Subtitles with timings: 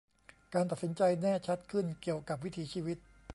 [0.53, 2.97] การตัดสินใจแน่ชัดขึ้นเกี่ยวกับวิถีชีวิต